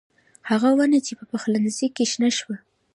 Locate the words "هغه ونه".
0.49-0.99